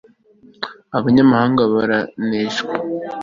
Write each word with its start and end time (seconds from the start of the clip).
abanyamahanga 0.97 1.61
baraneshwa 1.73 2.71